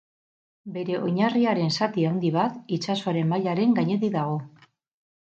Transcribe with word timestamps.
Bere 0.77 0.93
oinarriaren 1.07 1.69
zati 1.75 2.05
handi 2.11 2.31
bat, 2.37 2.55
itsasoaren 2.79 3.29
mailaren 3.35 3.77
gainetik 3.81 4.15
dago. 4.17 4.41